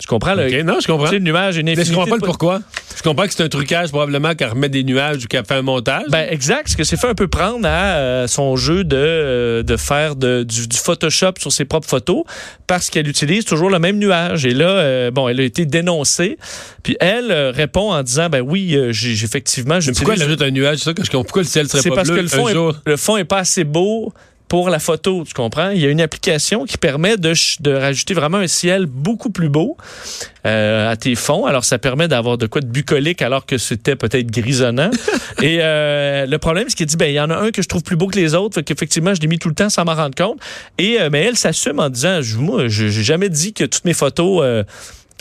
Tu 0.00 0.06
comprends? 0.06 0.34
Le, 0.34 0.62
non, 0.62 0.80
je 0.80 0.86
comprends. 0.86 1.10
le 1.10 1.18
nuage, 1.18 1.58
une 1.58 1.66
Mais 1.66 1.84
je 1.84 1.92
comprends 1.92 2.06
pas 2.06 2.16
le 2.16 2.22
pourquoi. 2.22 2.60
Je 2.96 3.02
comprends 3.02 3.26
que 3.26 3.34
c'est 3.34 3.42
un 3.42 3.50
trucage 3.50 3.90
probablement 3.90 4.34
qu'elle 4.34 4.48
remet 4.48 4.70
des 4.70 4.82
nuages 4.82 5.24
ou 5.24 5.28
qu'elle 5.28 5.44
fait 5.44 5.54
un 5.54 5.62
montage. 5.62 6.04
Ben 6.08 6.26
exact. 6.30 6.68
Ce 6.68 6.76
que 6.76 6.84
c'est 6.84 6.96
fait 6.96 7.08
un 7.08 7.14
peu 7.14 7.28
prendre 7.28 7.66
à 7.66 7.96
euh, 7.96 8.26
son 8.26 8.56
jeu 8.56 8.82
de, 8.82 8.96
euh, 8.96 9.62
de 9.62 9.76
faire 9.76 10.16
de, 10.16 10.42
du, 10.42 10.78
Photoshop 10.82 11.32
sur 11.38 11.52
ses 11.52 11.66
propres 11.66 11.86
photos 11.86 12.24
parce 12.66 12.88
qu'elle 12.88 13.08
utilise 13.08 13.44
toujours 13.44 13.68
le 13.68 13.78
même 13.78 13.98
nuage. 13.98 14.46
Et 14.46 14.54
là, 14.54 14.70
euh, 14.70 15.10
bon, 15.10 15.28
elle 15.28 15.38
a 15.38 15.42
été 15.44 15.66
dénoncée. 15.66 16.38
Puis 16.82 16.96
elle 16.98 17.30
répond 17.30 17.92
en 17.92 18.02
disant, 18.02 18.30
ben 18.30 18.40
oui, 18.40 18.78
j'ai 18.90 19.12
effectivement... 19.12 19.78
Mais 19.86 19.92
pourquoi 19.92 20.14
elle 20.14 20.22
ajoute 20.22 20.40
un 20.40 20.50
nuage? 20.50 20.78
Ça, 20.78 20.94
que 20.94 21.04
je 21.04 21.10
pourquoi 21.10 21.42
le 21.42 21.48
ciel 21.48 21.68
serait 21.68 21.90
pas 21.90 21.96
parce 21.96 22.08
que 22.08 22.14
le 22.14 22.28
fond, 22.28 22.48
est, 22.48 22.54
le 22.86 22.96
fond 22.96 23.18
est 23.18 23.24
pas 23.24 23.38
assez 23.38 23.64
beau 23.64 24.14
pour 24.50 24.68
la 24.68 24.80
photo, 24.80 25.22
tu 25.24 25.32
comprends? 25.32 25.70
Il 25.70 25.80
y 25.80 25.86
a 25.86 25.90
une 25.90 26.00
application 26.00 26.64
qui 26.64 26.76
permet 26.76 27.16
de, 27.16 27.34
de 27.60 27.72
rajouter 27.72 28.14
vraiment 28.14 28.38
un 28.38 28.48
ciel 28.48 28.86
beaucoup 28.86 29.30
plus 29.30 29.48
beau 29.48 29.76
euh, 30.44 30.90
à 30.90 30.96
tes 30.96 31.14
fonds. 31.14 31.46
Alors, 31.46 31.64
ça 31.64 31.78
permet 31.78 32.08
d'avoir 32.08 32.36
de 32.36 32.48
quoi 32.48 32.60
de 32.60 32.66
bucolique 32.66 33.22
alors 33.22 33.46
que 33.46 33.58
c'était 33.58 33.94
peut-être 33.94 34.28
grisonnant. 34.28 34.90
Et 35.40 35.58
euh, 35.60 36.26
le 36.26 36.38
problème, 36.38 36.64
c'est 36.66 36.74
qu'il 36.74 36.86
dit, 36.86 36.96
ben, 36.96 37.06
il 37.06 37.14
y 37.14 37.20
en 37.20 37.30
a 37.30 37.36
un 37.36 37.52
que 37.52 37.62
je 37.62 37.68
trouve 37.68 37.84
plus 37.84 37.94
beau 37.94 38.08
que 38.08 38.16
les 38.16 38.34
autres, 38.34 38.56
fait 38.56 38.64
qu'effectivement, 38.64 39.14
je 39.14 39.20
l'ai 39.20 39.28
mis 39.28 39.38
tout 39.38 39.48
le 39.48 39.54
temps 39.54 39.70
sans 39.70 39.84
m'en 39.84 39.94
rendre 39.94 40.16
compte. 40.16 40.40
Et 40.78 41.00
euh, 41.00 41.10
mais 41.12 41.20
elle 41.20 41.36
s'assume 41.36 41.78
en 41.78 41.88
disant, 41.88 42.18
moi, 42.36 42.66
j'ai 42.66 42.90
jamais 42.90 43.28
dit 43.28 43.52
que 43.52 43.62
toutes 43.62 43.84
mes 43.84 43.94
photos 43.94 44.64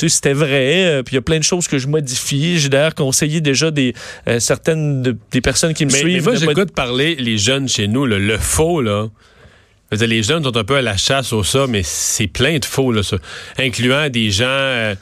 c'était 0.07 0.33
vrai. 0.33 0.85
Euh, 0.85 1.03
puis 1.03 1.13
il 1.13 1.17
y 1.17 1.19
a 1.19 1.21
plein 1.21 1.39
de 1.39 1.43
choses 1.43 1.67
que 1.67 1.77
je 1.77 1.87
modifie. 1.87 2.59
J'ai 2.59 2.69
d'ailleurs 2.69 2.95
conseillé 2.95 3.41
déjà 3.41 3.71
des 3.71 3.93
euh, 4.27 4.39
certaines 4.39 5.17
des 5.31 5.41
personnes 5.41 5.73
qui 5.73 5.85
me 5.85 5.89
suivent. 5.89 6.05
Mais 6.05 6.21
moi, 6.21 6.35
j'écoute 6.35 6.71
parler 6.71 7.15
les 7.15 7.37
jeunes 7.37 7.67
chez 7.67 7.87
nous, 7.87 8.05
le 8.05 8.37
faux, 8.37 8.81
là. 8.81 9.07
les 9.91 10.23
jeunes 10.23 10.43
sont 10.43 10.55
un 10.55 10.63
peu 10.63 10.75
à 10.75 10.81
la 10.81 10.95
chasse 10.95 11.33
au 11.33 11.43
ça, 11.43 11.65
mais 11.67 11.81
c'est 11.83 12.27
plein 12.27 12.59
de 12.59 12.65
faux, 12.65 12.91
là, 12.91 13.03
ça. 13.03 13.17
Incluant 13.57 14.09
des 14.09 14.31
gens. 14.31 14.45
Euh, 14.47 14.95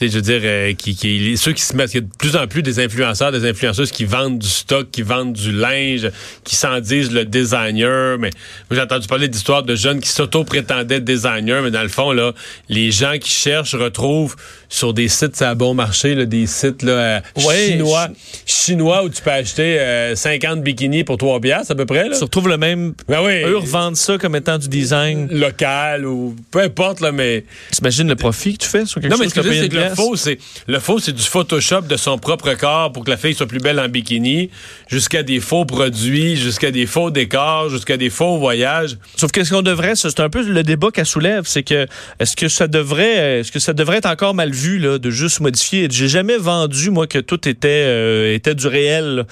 je 0.00 0.08
veux 0.08 0.22
dire, 0.22 0.40
euh, 0.44 0.74
qui, 0.74 0.94
qui, 0.94 1.36
ceux 1.38 1.52
qui 1.52 1.62
se 1.62 1.74
mettent, 1.74 1.94
il 1.94 1.96
y 1.96 1.98
a 1.98 2.02
de 2.02 2.16
plus 2.18 2.36
en 2.36 2.46
plus 2.46 2.62
des 2.62 2.80
influenceurs, 2.80 3.32
des 3.32 3.48
influenceuses 3.48 3.90
qui 3.90 4.04
vendent 4.04 4.38
du 4.38 4.48
stock, 4.48 4.90
qui 4.90 5.02
vendent 5.02 5.32
du 5.32 5.52
linge, 5.52 6.10
qui 6.44 6.54
s'en 6.54 6.80
disent 6.80 7.10
le 7.10 7.24
designer. 7.24 8.18
Mais 8.18 8.30
moi, 8.70 8.76
j'ai 8.76 8.80
entendu 8.82 9.06
parler 9.06 9.28
d'histoires 9.28 9.62
de 9.62 9.74
jeunes 9.74 10.00
qui 10.00 10.10
s'auto-prétendaient 10.10 11.00
designer, 11.00 11.62
mais 11.62 11.70
dans 11.70 11.82
le 11.82 11.88
fond, 11.88 12.12
là, 12.12 12.32
les 12.68 12.90
gens 12.90 13.14
qui 13.18 13.30
cherchent 13.30 13.74
retrouvent 13.74 14.36
sur 14.68 14.92
des 14.92 15.08
sites 15.08 15.40
à 15.40 15.54
bon 15.54 15.72
marché, 15.72 16.14
là, 16.14 16.26
des 16.26 16.46
sites 16.46 16.82
là, 16.82 16.92
euh, 16.92 17.20
chinois, 17.38 18.08
chinois 18.44 19.04
où 19.04 19.08
tu 19.08 19.22
peux 19.22 19.30
acheter 19.30 20.12
50 20.14 20.58
euh, 20.58 20.60
bikinis 20.60 21.04
pour 21.04 21.16
3 21.16 21.40
piastres 21.40 21.72
à 21.72 21.74
peu 21.74 21.86
près. 21.86 22.08
Là. 22.08 22.16
Tu 22.18 22.24
retrouves 22.24 22.48
le 22.48 22.58
même. 22.58 22.92
Ben 23.08 23.22
oui. 23.24 23.42
Eux 23.44 23.56
revendent 23.56 23.96
ça 23.96 24.18
comme 24.18 24.36
étant 24.36 24.58
du 24.58 24.68
design 24.68 25.28
local 25.30 26.04
ou 26.04 26.36
peu 26.50 26.60
importe 26.60 27.00
là, 27.00 27.12
mais. 27.12 27.44
T'imagines 27.70 28.08
le 28.08 28.16
profit 28.16 28.58
que 28.58 28.64
tu 28.64 28.68
fais 28.68 28.84
sur 28.84 29.00
quelque 29.00 29.10
non, 29.10 29.16
chose 29.16 29.46
mais 29.48 29.85
le 29.88 29.94
faux, 29.94 30.16
c'est 30.16 30.38
le 30.66 30.78
faux, 30.78 30.98
c'est 30.98 31.12
du 31.12 31.22
Photoshop 31.22 31.82
de 31.82 31.96
son 31.96 32.18
propre 32.18 32.54
corps 32.54 32.92
pour 32.92 33.04
que 33.04 33.10
la 33.10 33.16
fille 33.16 33.34
soit 33.34 33.46
plus 33.46 33.58
belle 33.58 33.78
en 33.80 33.88
bikini, 33.88 34.50
jusqu'à 34.88 35.22
des 35.22 35.40
faux 35.40 35.64
produits, 35.64 36.36
jusqu'à 36.36 36.70
des 36.70 36.86
faux 36.86 37.10
décors, 37.10 37.70
jusqu'à 37.70 37.96
des 37.96 38.10
faux 38.10 38.38
voyages. 38.38 38.96
Sauf 39.16 39.32
qu'est-ce 39.32 39.50
qu'on 39.50 39.62
devrait, 39.62 39.96
c'est 39.96 40.20
un 40.20 40.30
peu 40.30 40.42
le 40.42 40.62
débat 40.62 40.90
qu'elle 40.90 41.06
soulève, 41.06 41.44
c'est 41.46 41.62
que 41.62 41.86
est-ce 42.18 42.36
que 42.36 42.48
ça 42.48 42.68
devrait, 42.68 43.40
est-ce 43.40 43.52
que 43.52 43.58
ça 43.58 43.72
devrait 43.72 43.98
être 43.98 44.06
encore 44.06 44.34
mal 44.34 44.50
vu 44.50 44.78
là, 44.78 44.98
de 44.98 45.10
juste 45.10 45.40
modifier? 45.40 45.88
J'ai 45.90 46.08
jamais 46.08 46.36
vendu 46.36 46.90
moi 46.90 47.06
que 47.06 47.18
tout 47.18 47.48
était 47.48 47.84
euh, 47.86 48.34
était 48.34 48.54
du 48.54 48.66
réel. 48.66 49.26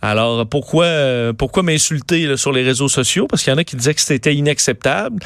Alors 0.00 0.46
pourquoi 0.46 0.84
euh, 0.84 1.32
pourquoi 1.32 1.62
m'insulter 1.62 2.36
sur 2.36 2.52
les 2.52 2.62
réseaux 2.62 2.88
sociaux? 2.88 3.26
Parce 3.26 3.42
qu'il 3.42 3.52
y 3.52 3.54
en 3.54 3.58
a 3.58 3.64
qui 3.64 3.76
disaient 3.76 3.94
que 3.94 4.00
c'était 4.00 4.34
inacceptable 4.34 5.20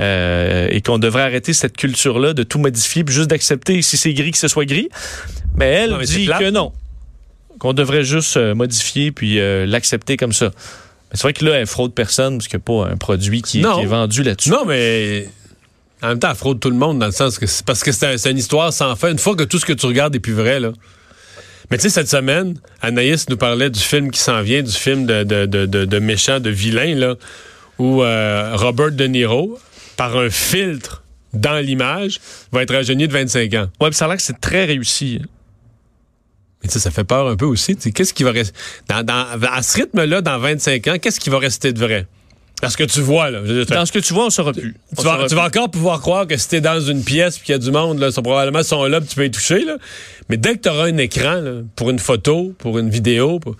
euh, 0.00 0.68
et 0.70 0.80
qu'on 0.80 0.98
devrait 0.98 1.22
arrêter 1.22 1.52
cette 1.52 1.76
culture 1.76 2.18
là 2.18 2.32
de 2.32 2.42
tout 2.42 2.58
modifier 2.58 3.04
puis 3.04 3.14
juste 3.14 3.30
d'accepter 3.30 3.80
si 3.82 3.96
c'est 3.96 4.12
gris 4.14 4.32
que 4.32 4.38
ce 4.38 4.48
soit 4.48 4.64
gris. 4.64 4.88
Mais 5.54 5.66
elle 5.66 5.96
dit 6.04 6.26
que 6.26 6.50
non, 6.50 6.72
qu'on 7.58 7.72
devrait 7.72 8.04
juste 8.04 8.36
modifier 8.36 9.12
puis 9.12 9.38
l'accepter 9.66 10.16
comme 10.16 10.32
ça. 10.32 10.46
Mais 10.46 11.12
c'est 11.16 11.22
vrai 11.22 11.32
que 11.32 11.44
là 11.44 11.54
elle 11.54 11.66
fraude 11.66 11.94
personne 11.94 12.38
parce 12.38 12.48
qu'il 12.48 12.58
n'y 12.58 12.62
a 12.62 12.84
pas 12.84 12.92
un 12.92 12.96
produit 12.96 13.42
qui, 13.42 13.62
qui 13.62 13.66
est 13.66 13.86
vendu 13.86 14.24
là-dessus. 14.24 14.50
Non 14.50 14.64
mais 14.64 15.28
en 16.02 16.08
même 16.08 16.18
temps, 16.18 16.28
elle 16.30 16.36
fraude 16.36 16.60
tout 16.60 16.70
le 16.70 16.76
monde 16.76 16.98
dans 16.98 17.06
le 17.06 17.12
sens 17.12 17.38
que 17.38 17.46
c'est 17.46 17.64
parce 17.64 17.82
que 17.82 17.90
c'est 17.90 18.30
une 18.30 18.38
histoire 18.38 18.72
sans 18.72 18.94
fin. 18.96 19.10
Une 19.10 19.18
fois 19.18 19.34
que 19.34 19.44
tout 19.44 19.58
ce 19.58 19.64
que 19.64 19.72
tu 19.72 19.86
regardes 19.86 20.14
est 20.14 20.20
plus 20.20 20.34
vrai, 20.34 20.60
là. 20.60 20.72
Mais 21.70 21.78
tu 21.78 21.82
sais, 21.84 21.88
cette 21.90 22.08
semaine, 22.08 22.58
Anaïs 22.80 23.28
nous 23.28 23.36
parlait 23.36 23.70
du 23.70 23.80
film 23.80 24.10
qui 24.10 24.20
s'en 24.20 24.40
vient, 24.42 24.62
du 24.62 24.70
film 24.72 25.04
de, 25.06 25.24
de, 25.24 25.46
de, 25.46 25.66
de, 25.66 25.98
méchant, 25.98 26.38
de 26.38 26.50
vilain, 26.50 26.94
là, 26.94 27.16
où 27.78 28.02
euh, 28.02 28.52
Robert 28.54 28.92
De 28.92 29.04
Niro, 29.04 29.58
par 29.96 30.16
un 30.16 30.30
filtre 30.30 31.02
dans 31.32 31.58
l'image 31.58 32.20
va 32.52 32.62
être 32.62 32.72
rajeuni 32.74 33.08
de 33.08 33.12
25 33.12 33.54
ans. 33.54 33.66
Ouais, 33.80 33.90
puis 33.90 33.96
ça 33.96 34.04
a 34.04 34.08
l'air 34.08 34.16
que 34.16 34.22
c'est 34.22 34.40
très 34.40 34.64
réussi. 34.64 35.20
Mais 36.62 36.68
tu 36.68 36.74
sais, 36.74 36.78
ça 36.78 36.90
fait 36.90 37.04
peur 37.04 37.26
un 37.28 37.36
peu 37.36 37.44
aussi. 37.46 37.76
Qu'est-ce 37.76 38.14
qui 38.14 38.22
va 38.22 38.30
rester. 38.30 38.56
Dans- 38.88 39.04
à 39.52 39.62
ce 39.62 39.76
rythme-là, 39.76 40.22
dans 40.22 40.38
25 40.38 40.86
ans, 40.88 40.96
qu'est-ce 41.00 41.20
qui 41.20 41.30
va 41.30 41.38
rester 41.38 41.72
de 41.72 41.78
vrai? 41.78 42.06
Parce 42.60 42.74
que 42.74 42.84
tu 42.84 43.00
vois, 43.00 43.30
là. 43.30 43.40
Dans 43.68 43.84
ce 43.84 43.92
que 43.92 43.98
tu 43.98 44.14
vois, 44.14 44.26
on 44.26 44.30
saura 44.30 44.52
plus. 44.52 44.74
On 44.96 45.02
tu 45.26 45.34
vas, 45.34 45.44
encore 45.44 45.70
pouvoir 45.70 46.00
croire 46.00 46.26
que 46.26 46.36
si 46.38 46.48
t'es 46.48 46.60
dans 46.62 46.80
une 46.80 47.04
pièce 47.04 47.36
puis 47.36 47.46
qu'il 47.46 47.52
y 47.52 47.56
a 47.56 47.58
du 47.58 47.70
monde, 47.70 47.98
là, 47.98 48.10
sont 48.10 48.22
probablement 48.22 48.62
sont 48.62 48.84
là 48.84 49.00
puis 49.00 49.08
tu 49.10 49.14
peux 49.16 49.26
y 49.26 49.30
toucher, 49.30 49.64
là. 49.64 49.76
Mais 50.30 50.38
dès 50.38 50.56
que 50.56 50.62
tu 50.62 50.68
auras 50.70 50.86
un 50.86 50.96
écran, 50.96 51.34
là, 51.34 51.52
pour 51.76 51.90
une 51.90 51.98
photo, 51.98 52.54
pour 52.58 52.78
une 52.78 52.88
vidéo, 52.88 53.38
pour- 53.40 53.56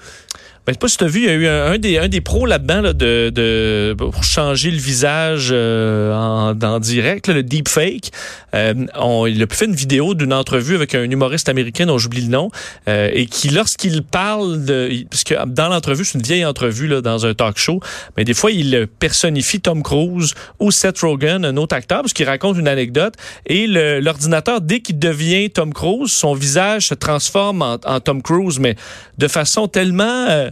Ben, 0.67 0.73
je 0.73 0.75
sais 0.75 0.79
pas 0.81 0.89
si 0.89 0.97
tu 0.97 1.05
as 1.05 1.07
vu, 1.07 1.21
il 1.21 1.27
y 1.27 1.29
a 1.29 1.35
eu 1.35 1.47
un, 1.47 1.79
des, 1.79 1.97
un 1.99 2.09
des 2.09 2.21
pros 2.21 2.45
là-dedans 2.45 2.81
là, 2.81 2.93
de, 2.93 3.31
de, 3.33 3.95
pour 3.97 4.25
changer 4.25 4.73
le 4.73 4.79
visage 4.79 5.51
euh, 5.53 6.13
en, 6.13 6.61
en 6.61 6.81
direct, 6.81 7.29
le 7.29 7.45
deepfake. 7.45 8.11
Euh, 8.53 8.75
on, 8.97 9.27
il 9.27 9.41
a 9.41 9.47
fait 9.49 9.67
une 9.67 9.77
vidéo 9.77 10.15
d'une 10.15 10.33
entrevue 10.33 10.75
avec 10.75 10.97
un 10.97 11.05
humoriste 11.05 11.49
américain 11.49 11.87
dont 11.87 11.99
j'oublie 11.99 12.23
le 12.23 12.31
nom, 12.31 12.51
euh, 12.89 13.11
et 13.13 13.27
qui, 13.27 13.51
lorsqu'il 13.51 14.03
parle 14.03 14.65
de... 14.65 14.91
Parce 15.09 15.23
que 15.23 15.35
dans 15.47 15.69
l'entrevue, 15.69 16.05
c'est 16.05 16.19
une 16.19 16.25
vieille 16.25 16.45
entrevue 16.45 16.89
là, 16.89 17.01
dans 17.01 17.27
un 17.27 17.35
talk 17.35 17.59
show, 17.59 17.79
mais 18.17 18.25
des 18.25 18.35
fois, 18.35 18.51
il 18.51 18.89
personnifie 18.99 19.61
Tom 19.61 19.85
Cruise 19.85 20.35
ou 20.59 20.73
Seth 20.73 20.99
Rogen, 20.99 21.45
un 21.45 21.57
autre 21.59 21.77
acteur, 21.77 22.01
parce 22.01 22.13
qu'il 22.13 22.27
raconte 22.27 22.59
une 22.59 22.67
anecdote, 22.67 23.15
et 23.47 23.69
l'ordinateur, 23.69 24.61
dès 24.61 24.81
qu'il 24.81 24.99
devient 24.99 25.49
Tom 25.49 25.73
Cruise, 25.73 26.11
son 26.11 26.35
visage 26.35 26.89
se 26.89 26.95
transforme 26.95 27.63
en, 27.63 27.79
en 27.85 28.01
Tom 28.01 28.21
Cruise, 28.21 28.59
mais 28.59 28.75
de 29.17 29.29
façon 29.29 29.69
tellement... 29.69 30.51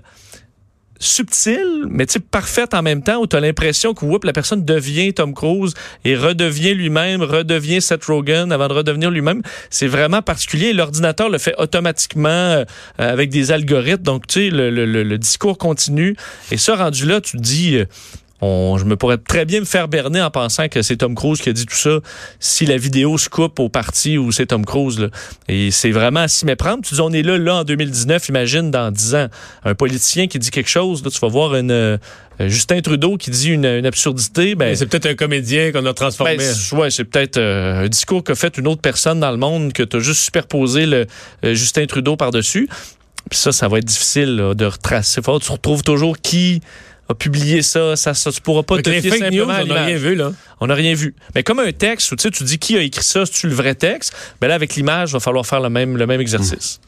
subtile, 0.98 1.84
mais 1.88 2.06
tu 2.06 2.20
parfaite 2.20 2.74
en 2.74 2.82
même 2.82 3.02
temps, 3.02 3.20
où 3.20 3.26
tu 3.26 3.36
as 3.36 3.40
l'impression 3.40 3.94
que 3.94 4.04
whoop, 4.04 4.24
la 4.24 4.32
personne 4.32 4.64
devient 4.64 5.12
Tom 5.12 5.34
Cruise 5.34 5.74
et 6.04 6.16
redevient 6.16 6.74
lui-même, 6.74 7.22
redevient 7.22 7.80
Seth 7.82 8.04
Rogen 8.04 8.52
avant 8.52 8.68
de 8.68 8.74
redevenir 8.74 9.10
lui-même. 9.10 9.42
C'est 9.70 9.86
vraiment 9.88 10.22
particulier. 10.22 10.72
L'ordinateur 10.72 11.28
le 11.28 11.38
fait 11.38 11.54
automatiquement 11.58 12.28
euh, 12.28 12.64
avec 12.98 13.30
des 13.30 13.52
algorithmes. 13.52 14.02
Donc, 14.02 14.26
tu 14.26 14.44
sais, 14.44 14.50
le, 14.50 14.70
le- 14.70 15.18
discours 15.18 15.58
continue. 15.58 16.16
Et 16.50 16.56
ça, 16.56 16.76
rendu 16.76 17.06
là, 17.06 17.20
tu 17.20 17.36
dis... 17.36 17.76
euh, 17.76 17.84
on- 18.40 18.76
je 18.78 18.84
me 18.84 18.96
pourrais 18.96 19.16
très 19.18 19.44
bien 19.44 19.60
me 19.60 19.64
faire 19.64 19.88
berner 19.88 20.20
en 20.20 20.30
pensant 20.30 20.68
que 20.68 20.82
c'est 20.82 20.96
Tom 20.98 21.14
Cruise 21.14 21.40
qui 21.40 21.48
a 21.48 21.52
dit 21.52 21.66
tout 21.66 21.76
ça 21.76 21.98
si 22.40 22.66
la 22.66 22.76
vidéo 22.76 23.16
se 23.16 23.28
coupe 23.28 23.58
au 23.60 23.68
parti 23.68 24.18
où 24.18 24.32
c'est 24.32 24.46
Tom 24.46 24.64
Cruise. 24.66 24.98
là. 24.98 25.08
Et 25.48 25.70
c'est 25.70 25.92
vraiment 25.92 26.20
à 26.20 26.28
s'y 26.28 26.44
méprendre. 26.44 26.82
Tu 26.84 26.94
dis, 26.94 27.00
on 27.00 27.10
est 27.12 27.22
là, 27.22 27.38
là, 27.38 27.56
en 27.56 27.64
2019, 27.64 28.28
imagine 28.28 28.70
dans 28.70 28.90
10 28.90 29.14
ans, 29.14 29.28
un 29.64 29.74
politicien 29.74 30.26
qui 30.26 30.38
dit 30.38 30.50
quelque 30.50 30.68
chose, 30.70 31.02
là, 31.04 31.10
tu 31.10 31.18
vas 31.20 31.28
voir 31.28 31.54
une, 31.54 31.70
euh, 31.70 31.96
Justin 32.40 32.80
Trudeau 32.80 33.16
qui 33.16 33.30
dit 33.30 33.50
une, 33.50 33.64
une 33.64 33.86
absurdité. 33.86 34.56
Ben, 34.56 34.74
c'est 34.74 34.86
peut-être 34.86 35.06
un 35.06 35.14
comédien 35.14 35.70
qu'on 35.70 35.86
a 35.86 35.94
transformé. 35.94 36.36
ben, 36.36 36.78
ouais, 36.78 36.90
c'est 36.90 37.04
peut-être 37.04 37.36
euh, 37.36 37.84
un 37.84 37.88
discours 37.88 38.24
qu'a 38.24 38.34
fait 38.34 38.58
une 38.58 38.66
autre 38.66 38.80
personne 38.82 39.20
dans 39.20 39.30
le 39.30 39.36
monde 39.36 39.72
que 39.72 39.84
tu 39.84 39.96
as 39.96 40.00
juste 40.00 40.20
superposé 40.20 40.84
le 40.86 41.06
euh, 41.44 41.54
Justin 41.54 41.86
Trudeau 41.86 42.16
par-dessus. 42.16 42.68
Puis 43.30 43.38
ça, 43.38 43.52
ça 43.52 43.68
va 43.68 43.78
être 43.78 43.84
difficile 43.84 44.34
là, 44.36 44.54
de 44.54 44.64
retracer. 44.66 45.22
Faut 45.22 45.38
que 45.38 45.44
tu 45.44 45.52
retrouves 45.52 45.82
toujours 45.84 46.18
qui 46.18 46.60
a 47.08 47.14
publié 47.14 47.62
ça. 47.62 47.96
Ça, 47.96 48.14
ça 48.14 48.32
tu 48.32 48.40
pourras 48.40 48.62
pas 48.62 48.80
te 48.80 48.90
fier 48.90 49.02
news, 49.02 49.18
simplement 49.18 49.52
à 49.52 49.62
on 49.62 49.66
n'a 49.66 49.84
rien 49.84 49.96
vu, 49.96 50.14
là. 50.14 50.32
On 50.60 50.66
n'a 50.66 50.74
rien 50.74 50.94
vu. 50.94 51.14
Mais 51.34 51.42
comme 51.42 51.58
un 51.58 51.72
texte 51.72 52.12
où 52.12 52.16
tu 52.16 52.22
sais, 52.22 52.30
tu 52.30 52.44
dis 52.44 52.58
qui 52.58 52.76
a 52.76 52.80
écrit 52.80 53.04
ça, 53.04 53.26
c'est-tu 53.26 53.48
le 53.48 53.54
vrai 53.54 53.74
texte? 53.74 54.14
Ben 54.40 54.48
là, 54.48 54.54
avec 54.54 54.74
l'image, 54.74 55.10
il 55.10 55.12
va 55.14 55.20
falloir 55.20 55.46
faire 55.46 55.60
le 55.60 55.70
même, 55.70 55.96
le 55.96 56.06
même 56.06 56.20
exercice. 56.20 56.80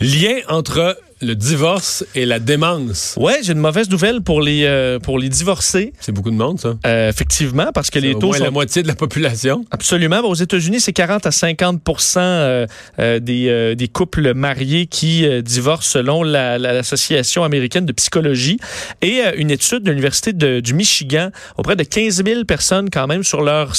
Lien 0.00 0.38
entre 0.48 0.98
le 1.22 1.34
divorce 1.34 2.04
et 2.14 2.26
la 2.26 2.38
démence. 2.38 3.14
Ouais, 3.18 3.38
j'ai 3.42 3.52
une 3.52 3.58
mauvaise 3.60 3.88
nouvelle 3.88 4.20
pour 4.20 4.42
les, 4.42 4.64
euh, 4.64 4.98
pour 4.98 5.18
les 5.18 5.28
divorcés, 5.28 5.92
C'est 6.00 6.12
beaucoup 6.12 6.30
de 6.30 6.36
monde, 6.36 6.58
ça. 6.60 6.74
euh, 6.86 7.08
effectivement, 7.08 7.70
parce 7.72 7.90
que 7.90 7.98
les 7.98 8.14
Au 8.14 8.18
taux 8.18 8.26
moins 8.28 8.38
sont 8.38 8.44
la 8.44 8.50
moitié 8.50 8.82
de 8.82 8.88
la 8.88 8.94
population. 8.94 9.64
Absolument. 9.70 10.18
Aux 10.20 10.34
États-Unis, 10.34 10.80
c'est 10.80 10.92
40 10.92 11.24
à 11.26 11.30
50 11.30 11.80
euh, 12.16 12.66
euh, 12.98 13.18
des, 13.20 13.48
euh, 13.48 13.74
des 13.74 13.88
couples 13.88 14.34
mariés 14.34 14.86
qui 14.86 15.24
euh, 15.26 15.42
divorcent 15.42 15.90
selon 15.92 16.22
la- 16.22 16.58
la- 16.58 16.72
l'Association 16.72 17.44
américaine 17.44 17.86
de 17.86 17.92
psychologie. 17.92 18.58
Et 19.00 19.20
une 19.36 19.50
étude 19.50 19.82
de 19.84 19.90
l'Université 19.90 20.32
du 20.32 20.74
Michigan 20.74 21.30
auprès 21.56 21.76
de 21.76 21.84
15 21.84 22.24
000 22.24 22.44
personnes 22.44 22.90
quand 22.90 23.06
même 23.06 23.22
sur 23.22 23.42
leur 23.42 23.72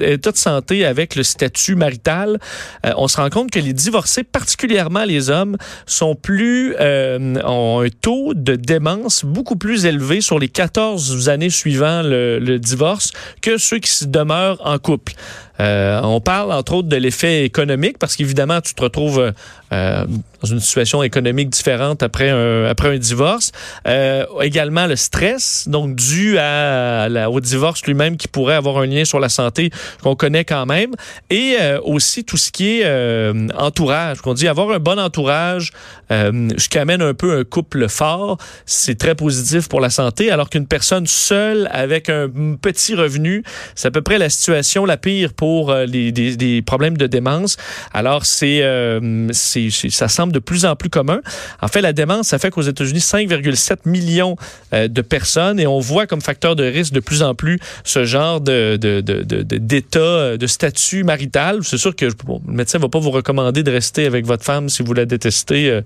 état 0.00 0.32
de 0.32 0.36
santé 0.36 0.84
avec 0.84 1.14
le 1.16 1.22
statut 1.22 1.74
marital. 1.76 2.38
Euh, 2.84 2.92
on 2.96 3.08
se 3.08 3.16
rend 3.16 3.30
compte 3.30 3.50
que 3.50 3.58
les 3.58 3.72
divorcés, 3.72 4.22
particulièrement 4.24 5.04
les 5.04 5.30
hommes, 5.30 5.56
sont 5.86 6.14
plus 6.14 6.74
euh, 6.90 7.42
ont 7.44 7.80
un 7.80 7.88
taux 7.88 8.34
de 8.34 8.56
démence 8.56 9.24
beaucoup 9.24 9.56
plus 9.56 9.86
élevé 9.86 10.20
sur 10.20 10.38
les 10.38 10.48
14 10.48 11.28
années 11.28 11.50
suivant 11.50 12.02
le, 12.02 12.58
divorce 12.58 13.12
que 13.40 13.58
ceux 13.58 13.78
qui 13.78 14.06
demeurent 14.06 14.60
en 14.64 14.78
couple. 14.78 15.14
Euh, 15.60 16.00
on 16.02 16.20
parle 16.20 16.52
entre 16.52 16.74
autres 16.74 16.88
de 16.88 16.96
l'effet 16.96 17.44
économique 17.44 17.98
parce 17.98 18.16
qu'évidemment 18.16 18.60
tu 18.60 18.74
te 18.74 18.82
retrouves 18.82 19.32
euh, 19.72 20.04
dans 20.42 20.48
une 20.48 20.60
situation 20.60 21.02
économique 21.02 21.50
différente 21.50 22.02
après 22.02 22.30
un, 22.30 22.64
après 22.64 22.88
un 22.94 22.98
divorce. 22.98 23.52
Euh, 23.86 24.24
également 24.40 24.86
le 24.86 24.96
stress, 24.96 25.68
donc 25.68 25.94
dû 25.94 26.38
au 26.38 27.40
divorce 27.40 27.84
lui-même 27.84 28.16
qui 28.16 28.26
pourrait 28.26 28.54
avoir 28.54 28.78
un 28.78 28.86
lien 28.86 29.04
sur 29.04 29.20
la 29.20 29.28
santé 29.28 29.70
qu'on 30.02 30.16
connaît 30.16 30.44
quand 30.44 30.66
même. 30.66 30.94
Et 31.28 31.56
euh, 31.60 31.78
aussi 31.82 32.24
tout 32.24 32.36
ce 32.36 32.50
qui 32.50 32.78
est 32.78 32.82
euh, 32.84 33.48
entourage. 33.56 34.20
Qu'on 34.20 34.34
dit 34.34 34.48
avoir 34.48 34.70
un 34.70 34.78
bon 34.78 34.98
entourage, 34.98 35.72
euh, 36.10 36.48
ce 36.56 36.68
qui 36.68 36.78
amène 36.78 37.02
un 37.02 37.14
peu 37.14 37.38
un 37.38 37.44
couple 37.44 37.88
fort, 37.88 38.38
c'est 38.66 38.98
très 38.98 39.14
positif 39.14 39.68
pour 39.68 39.80
la 39.80 39.90
santé, 39.90 40.30
alors 40.30 40.50
qu'une 40.50 40.66
personne 40.66 41.06
seule 41.06 41.68
avec 41.72 42.08
un 42.08 42.28
petit 42.60 42.94
revenu, 42.94 43.44
c'est 43.74 43.88
à 43.88 43.90
peu 43.90 44.02
près 44.02 44.18
la 44.18 44.30
situation 44.30 44.84
la 44.84 44.96
pire 44.96 45.32
pour 45.32 45.49
euh, 45.70 45.86
les, 45.86 46.12
des, 46.12 46.36
des 46.36 46.62
problèmes 46.62 46.96
de 46.96 47.06
démence. 47.06 47.56
Alors, 47.92 48.24
c'est, 48.24 48.62
euh, 48.62 49.28
c'est, 49.32 49.70
ça 49.70 50.08
semble 50.08 50.32
de 50.32 50.38
plus 50.38 50.64
en 50.64 50.76
plus 50.76 50.90
commun. 50.90 51.20
En 51.60 51.68
fait, 51.68 51.80
la 51.80 51.92
démence, 51.92 52.28
ça 52.28 52.38
fait 52.38 52.50
qu'aux 52.50 52.62
États-Unis, 52.62 53.00
5,7 53.00 53.76
millions 53.84 54.36
euh, 54.72 54.88
de 54.88 55.02
personnes 55.02 55.58
et 55.60 55.66
on 55.66 55.80
voit 55.80 56.06
comme 56.06 56.20
facteur 56.20 56.56
de 56.56 56.64
risque 56.64 56.92
de 56.92 57.00
plus 57.00 57.22
en 57.22 57.34
plus 57.34 57.58
ce 57.84 58.04
genre 58.04 58.40
de, 58.40 58.76
de, 58.76 59.00
de, 59.00 59.22
de- 59.22 59.42
de- 59.42 59.56
d'état, 59.58 60.36
de 60.36 60.46
statut 60.46 61.02
marital. 61.04 61.60
C'est 61.62 61.78
sûr 61.78 61.94
que 61.96 62.06
bon, 62.24 62.40
le 62.46 62.52
médecin 62.54 62.78
va 62.78 62.88
pas 62.88 62.98
vous 63.00 63.10
recommander 63.10 63.62
de 63.62 63.70
rester 63.70 64.06
avec 64.06 64.24
votre 64.26 64.44
femme 64.44 64.68
si 64.68 64.82
vous 64.82 64.92
la 64.94 65.04
détestez. 65.06 65.80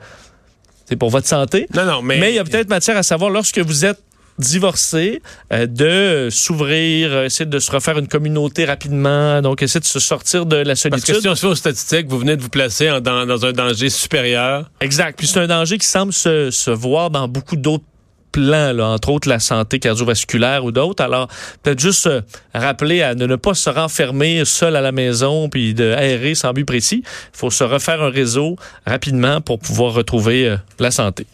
c'est 0.87 0.97
pour 0.97 1.11
votre 1.11 1.27
santé. 1.27 1.67
Non, 1.75 1.85
non, 1.87 2.03
mais. 2.03 2.19
Mais 2.19 2.33
il 2.33 2.37
y 2.37 2.39
a 2.39 2.45
peut-être 2.45 2.69
matière 2.69 2.97
à 2.97 3.03
savoir 3.03 3.31
lorsque 3.31 3.59
vous 3.59 3.85
êtes 3.85 3.99
divorcé, 4.39 5.23
euh, 5.53 5.67
de 5.67 6.29
s'ouvrir, 6.31 7.13
euh, 7.13 7.25
essayer 7.27 7.47
de 7.49 7.59
se 7.59 7.71
refaire 7.71 7.99
une 7.99 8.09
communauté 8.09 8.65
rapidement, 8.65 9.41
donc 9.43 9.63
essayer 9.63 9.81
de 9.81 9.85
se 9.85 10.01
sortir 10.01 10.47
de 10.47 10.57
la 10.57 10.65
Parce 10.75 10.83
que 10.85 10.91
solitude. 10.91 11.21
si 11.21 11.29
on 11.29 11.35
se 11.35 11.41
fait 11.43 11.47
aux 11.47 11.55
statistiques, 11.55 12.07
vous 12.09 12.19
venez 12.19 12.37
de 12.37 12.43
vous 12.43 12.49
placer 12.49 12.91
en- 12.91 13.01
dans, 13.01 13.27
dans 13.27 13.45
un 13.47 13.53
danger 13.53 13.91
supérieur. 13.91 14.71
Exact. 14.81 15.17
Puis 15.19 15.27
c'est 15.27 15.41
un 15.41 15.47
danger 15.47 15.79
qui 15.79 15.87
semble 15.87 16.13
se, 16.13 16.51
se 16.51 16.71
voir 16.71 17.11
dans 17.11 17.29
beaucoup 17.29 17.57
d'autres 17.57 17.85
plans, 18.33 18.73
là, 18.73 18.89
entre 18.89 19.11
autres 19.11 19.29
la 19.29 19.39
santé 19.39 19.79
cardiovasculaire 19.79 20.65
ou 20.65 20.73
d'autres. 20.73 21.05
Alors, 21.05 21.29
peut-être 21.63 21.79
juste 21.79 22.09
euh, 22.09 22.21
rappeler 22.53 23.01
à 23.03 23.15
ne, 23.15 23.27
ne 23.27 23.37
pas 23.37 23.55
se 23.55 23.71
renfermer 23.71 24.45
seul 24.45 24.75
à 24.75 24.81
la 24.81 24.91
maison 24.91 25.49
puis 25.49 25.73
de 25.73 25.93
aérer 25.93 26.35
sans 26.35 26.53
but 26.53 26.65
précis. 26.65 27.05
Il 27.07 27.39
faut 27.39 27.51
se 27.51 27.63
refaire 27.63 28.03
un 28.03 28.11
réseau 28.11 28.57
rapidement 28.87 29.41
pour 29.41 29.61
pouvoir 29.61 29.93
retrouver 29.95 30.49
euh, 30.49 30.57
la 30.81 30.91
santé. 30.91 31.27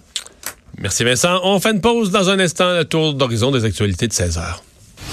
Merci 0.80 1.04
Vincent. 1.04 1.40
On 1.44 1.60
fait 1.60 1.72
une 1.72 1.82
pause 1.82 2.10
dans 2.10 2.30
un 2.30 2.38
instant, 2.38 2.72
le 2.72 2.84
tour 2.84 3.12
d'horizon 3.12 3.50
des 3.50 3.66
actualités 3.66 4.08
de 4.08 4.12
16 4.12 4.38
heures. 4.38 4.62